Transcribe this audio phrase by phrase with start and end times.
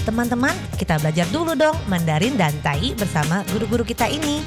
[0.00, 4.40] Teman-teman, kita belajar dulu dong Mandarin dan Tai bersama guru-guru kita ini.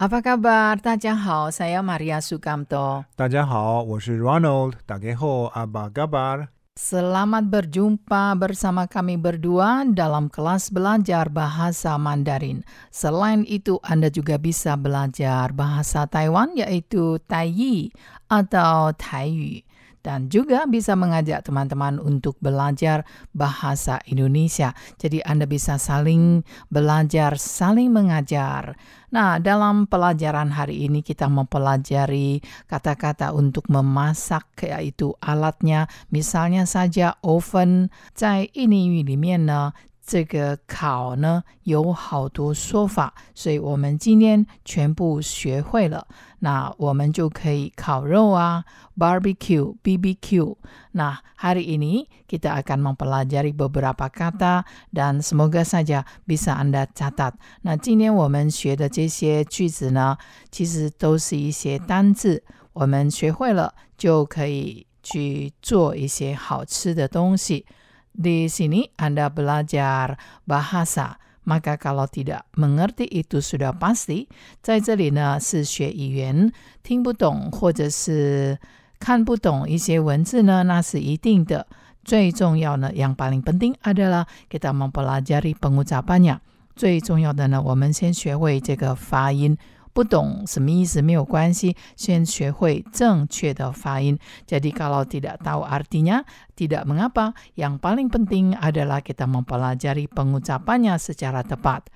[0.00, 0.80] Apa kabar?
[0.80, 3.08] Tadjahau, saya Maria Sukamto.
[3.16, 4.80] Tadjahau, saya Ronald.
[4.84, 6.52] Tadjahau, apa kabar?
[6.74, 12.66] Selamat berjumpa bersama kami berdua dalam kelas belajar bahasa Mandarin.
[12.90, 17.94] Selain itu, Anda juga bisa belajar bahasa Taiwan yaitu Taiyi
[18.26, 19.62] atau Taiyu
[20.03, 23.03] Dan juga bisa mengajak teman-teman untuk belajar
[23.35, 24.71] bahasa Indonesia.
[24.95, 28.79] Jadi Anda bisa saling belajar, saling mengajar.
[29.11, 32.39] Nah, dalam pelajaran hari ini kita mempelajari
[32.71, 35.91] kata-kata untuk memasak yaitu alatnya.
[36.13, 39.73] Misalnya saja oven 在印尼语里面呢，
[40.06, 46.06] 这个烤呢有好多说法，所以我们今天全部学会了。
[46.40, 48.64] 那我们就可以烤肉啊
[48.98, 50.56] ，barbecue, BBQ.
[50.92, 57.32] Nah, hari ini kita akan mempelajari beberapa kata dan semoga saja bisa Anda catat.
[57.62, 60.18] 那今天我们学的这些句子呢，
[60.50, 67.64] 其实都是一些单字，我们学会了就可以去做一些好吃的东西。
[68.13, 74.27] Di sini Anda belajar bahasa, maka kalau tidak mengerti itu sudah pasti，
[74.61, 76.51] 在这里呢是学语言，
[76.83, 78.59] 听不懂或者是
[78.99, 81.65] 看不懂一些文字呢，那是一定的。
[82.03, 86.39] 最重要呢，yang paling penting adalah kita mempelajari pengucapannya。
[86.75, 89.57] 最重要的呢，我们先学会这个发音。
[89.93, 94.17] 不懂什么意思没有关系，先学会正确的发音。
[94.45, 96.23] Jadi kalau tidak tahu artinya,
[96.55, 97.33] tidak mengapa.
[97.55, 101.89] Yang paling penting adalah kita mempelajari pengucapannya secara tepat.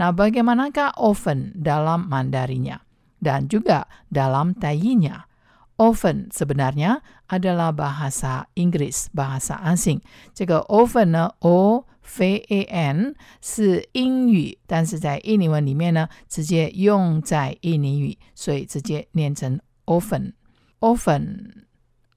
[0.00, 2.80] Nah, bagaimanakah oven dalam Mandarinya
[3.20, 5.26] dan juga dalam Taiyinya?
[5.78, 10.02] Oven sebenarnya adalah bahasa Inggris, bahasa asing.
[10.34, 20.33] 这个 oven 呢，o F a n 是英语，但是在印尼文里面呢，直接用在印尼语，所以直接念成 oven。
[20.79, 21.63] oven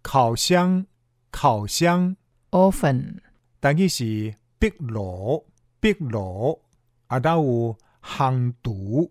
[0.03, 0.87] 烤箱，
[1.31, 2.17] 烤箱
[2.51, 3.19] ，oven
[3.61, 5.47] 但佢是壁炉，
[5.81, 6.61] 壁炉，
[7.07, 9.09] 啊，都有烘爐，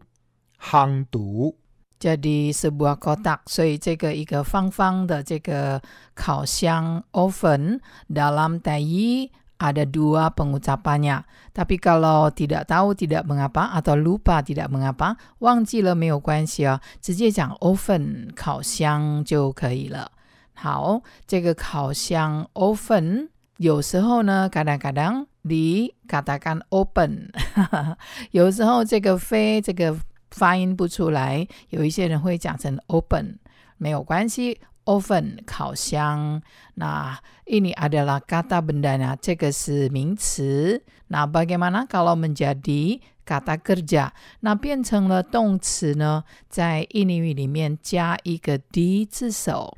[0.61, 1.55] 烘爐。
[1.97, 5.81] jadi sebuah kotak，所以这个一个方方的这个
[6.13, 11.24] 烤箱 oven dalam Taiyi ada dua pengucapannya.
[11.52, 20.12] Tapi kalau tidak tahu tidak mengapa atau lupa tidak mengapa，忘记了没有关系哦，直接讲 oven 烤箱就可以了。
[20.54, 23.28] 好，这个烤箱 oven
[23.58, 27.30] 有时候呢，kadang-kadang dikatakan open，
[28.30, 29.96] 有时候这个非这个
[30.30, 33.38] 发音不出来，有一些人会讲成 open，
[33.76, 34.60] 没有关系。
[34.84, 36.42] oven 烤箱，
[36.74, 40.82] 那 ini adalah kata bendanya，这个是名词。
[41.08, 44.10] 那 bagaimana kalau menjadi kata kerja？
[44.40, 46.24] 那变成了动词呢？
[46.48, 49.76] 在印尼语里面加一个 d 字首，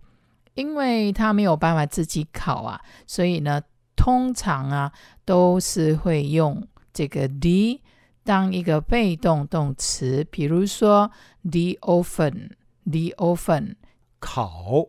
[0.54, 3.62] 因为它没有办法自己烤啊，所以呢，
[3.96, 4.92] 通常啊
[5.24, 7.82] 都是会用这个 d。
[8.24, 11.10] 当一个被动动词，比如说
[11.42, 13.74] the oven，the oven
[14.20, 14.86] 烤，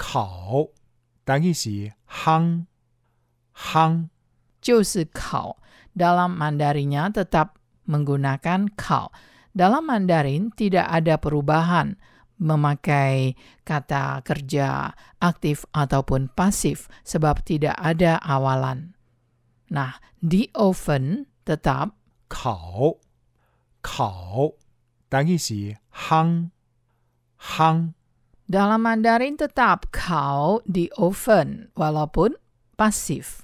[0.00, 0.68] 烤，
[1.24, 2.66] 但佢是烘，
[3.54, 4.08] 烘。
[4.60, 5.58] 就是烤。
[5.96, 7.56] Dalam Mandarinya tetap
[7.88, 9.08] menggunakan kau.
[9.56, 11.96] Dalam Mandarin tidak ada perubahan
[12.36, 13.32] memakai
[13.64, 18.92] kata kerja aktif ataupun pasif sebab tidak ada awalan.
[19.72, 21.96] Nah, the oven tetap
[22.28, 23.00] 烤，
[23.80, 24.52] 烤，
[25.08, 26.50] 但佢是烘，
[27.40, 27.96] 烘。
[28.50, 32.36] Dalam Mandarin tetap kau di oven walaupun
[32.76, 33.40] pasif。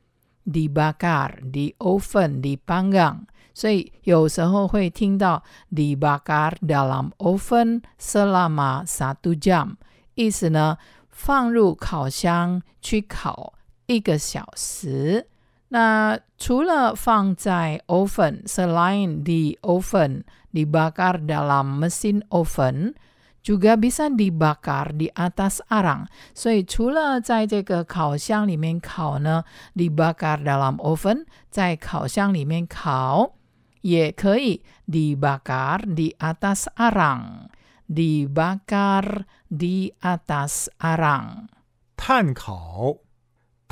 [0.44, 9.76] di bakar、di oven、di panggang，所以有时候会听到 di bakar dalam oven selama satu jam，
[10.14, 10.78] 意思呢
[11.10, 13.52] 放入烤箱去烤。
[13.87, 15.27] 一个小时。
[15.69, 20.23] Nah, 除了放在 oven, selain di oven,
[20.53, 22.95] dibakar dalam mesin oven,
[23.43, 26.07] juga bisa dibakar di atas arang.
[26.33, 29.43] 所以除了在这个烤箱里面烤呢，
[29.75, 33.33] dibakar dalam oven，在烤箱里面烤，
[33.81, 37.47] 也可以 dibakar di atas arang.
[37.89, 41.47] Dibakar di atas arang.
[41.95, 42.97] 炭烤，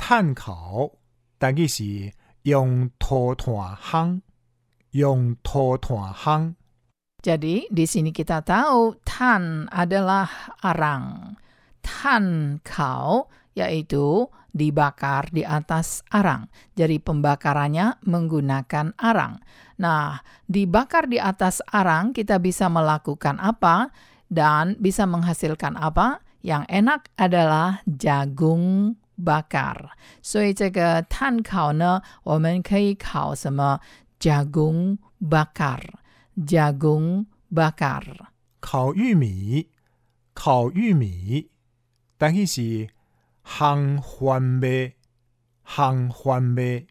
[0.00, 0.92] 炭烤，
[1.38, 2.12] 但伊是
[2.42, 4.20] 用土炭烘，
[4.92, 6.54] 用土炭烘。
[7.22, 11.34] Jadi di sini kita tahu tan adalah arang.
[11.82, 13.26] Tan kau
[13.56, 16.46] yaitu dibakar di atas arang.
[16.78, 19.42] Jadi pembakarannya menggunakan arang.
[19.82, 23.90] Nah, dibakar di atas arang kita bisa melakukan apa
[24.30, 26.22] dan bisa menghasilkan apa?
[26.46, 29.90] Yang enak adalah jagung bakar.
[30.22, 33.80] 所以这个炭烤呢，我们可以烤什么？
[34.18, 38.02] jagung bakar。jagung bakar.
[38.60, 39.68] 烤玉米，
[40.34, 41.48] 烤玉米，
[42.18, 42.88] 但伊是
[43.44, 44.94] 烘番麦，
[45.64, 46.86] 烘番麦。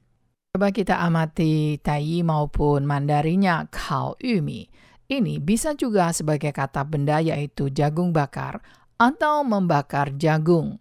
[0.56, 4.72] Coba kita amati tai maupun mandarinya kau yumi.
[5.12, 8.64] Ini bisa juga sebagai kata benda yaitu jagung bakar
[8.96, 10.80] atau membakar jagung.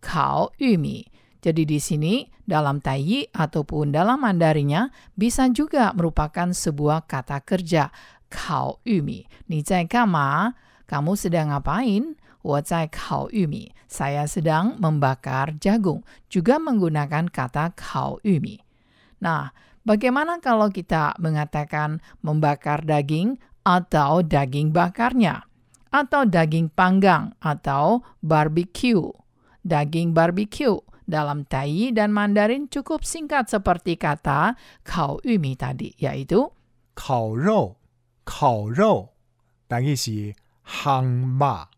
[0.00, 1.06] Kau yumi.
[1.40, 7.90] Jadi di sini dalam tai ataupun dalam mandarinya bisa juga merupakan sebuah kata kerja.
[8.26, 9.26] Kau yumi.
[9.50, 10.54] Ni zai kama?
[10.86, 12.18] Kamu sedang ngapain?
[12.46, 13.74] 我在烤玉米.
[13.90, 16.06] Saya sedang membakar jagung.
[16.30, 18.62] Juga menggunakan kata kau yumi.
[19.18, 19.50] Nah,
[19.82, 25.42] bagaimana kalau kita mengatakan membakar daging atau daging bakarnya?
[25.90, 29.10] Atau daging panggang atau barbecue?
[29.66, 34.54] Daging barbecue dalam Tai dan Mandarin cukup singkat seperti kata
[34.86, 36.50] kau yumi tadi, yaitu
[36.94, 37.76] 烤肉，
[38.24, 39.10] 烤肉，
[39.66, 41.68] 但伊是烘肉，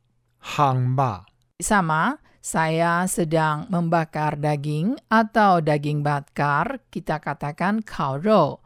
[0.40, 1.24] 烘肉。
[1.60, 8.60] sama saya sedang membakar daging atau daging bakar, kita katakan 烤肉。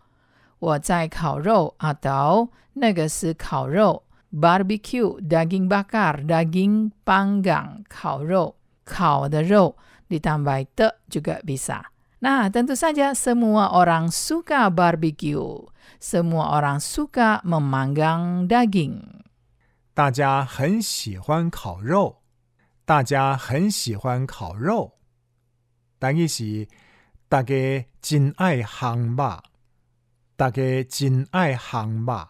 [0.59, 4.03] 我在烤肉 atau 那个是烤肉。
[4.33, 8.57] barbecue daging bakar, daging panggang, 烤肉，
[8.87, 9.77] 烤的肉
[10.09, 11.91] ditambah te juga bisa.
[12.23, 15.67] Nah, tentu saja semua orang suka barbecue.
[15.99, 19.23] Semua orang suka memanggang daging.
[19.95, 22.23] 大家很喜欢烤肉，
[22.85, 24.99] 大家很喜欢烤肉，
[25.99, 26.67] 但伊是
[27.29, 27.55] 大家
[28.01, 29.43] 真爱烘肉，
[30.37, 32.29] 大家真爱烘肉。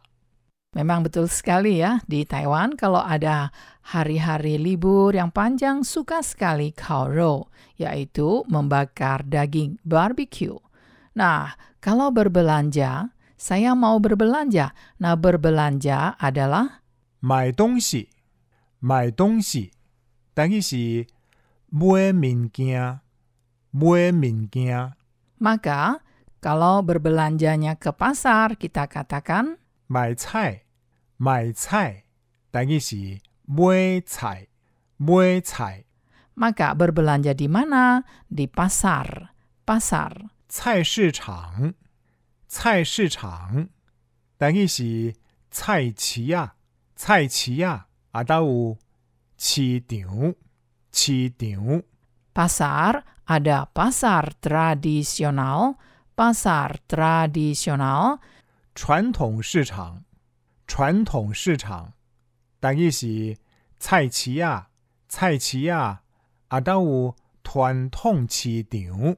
[0.77, 3.53] Memang betul sekali ya, di Taiwan kalau ada
[3.93, 10.57] hari-hari libur yang panjang suka sekali kaoro, yaitu membakar daging barbecue.
[11.13, 14.73] Nah, kalau berbelanja, saya mau berbelanja.
[14.97, 16.81] Nah, berbelanja adalah
[17.21, 18.09] 买东西，
[18.81, 19.77] 买东西，
[20.33, 21.05] 但伊是
[21.69, 23.01] 买物件，
[23.71, 24.97] 买物件。
[25.37, 26.01] maka
[26.41, 29.61] kalau berbelanjanya ke pasar kita katakan
[29.91, 30.65] 买菜，
[31.17, 32.05] 买菜，
[32.51, 34.49] 但伊是买菜，
[34.97, 35.85] 买菜。
[36.35, 38.05] maka berbelanja di mana?
[38.29, 39.31] Di pasar.
[39.65, 40.31] Pasar.
[40.49, 41.75] 菜市场，
[42.49, 43.69] 菜市场，
[44.37, 45.15] 但伊是
[45.51, 46.57] 菜市啊，
[46.97, 48.79] 菜市啊，啊，都有
[49.39, 50.35] 市场，
[50.93, 51.83] 市场。
[52.35, 55.77] Pasar ada pasar tradisional,
[56.17, 58.19] pasar tradisional,
[58.75, 60.05] 传统市场，
[60.68, 61.94] 传统市场，
[62.60, 63.38] 但伊是
[63.80, 64.70] 菜市啊，
[65.08, 66.04] 菜市啊，
[66.50, 69.16] 啊，都有传统市场，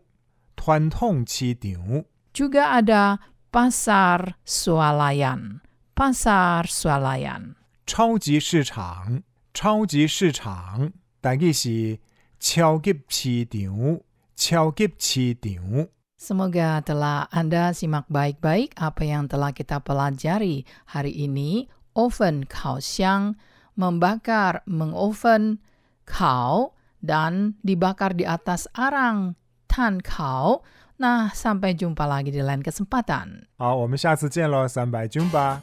[0.56, 2.06] 传统市场。
[2.32, 3.18] juga ada
[3.52, 5.62] pasar swalayan.
[5.96, 7.56] Pasar swalayan.
[7.86, 12.00] 超级市场，超级市场，但伊是
[12.40, 14.00] 超级市场，
[14.36, 15.88] 超级市场。
[16.19, 21.67] Semoga telah Anda simak baik-baik apa yang telah kita pelajari hari ini.
[21.95, 23.39] Oven kaoxiang,
[23.79, 25.63] membakar, mengoven,
[26.03, 29.39] kau, dan dibakar di atas arang,
[29.71, 30.67] tan kau.
[30.99, 33.51] Nah, sampai jumpa lagi di lain kesempatan.
[33.59, 35.63] 好，我们下次见喽，三百军吧。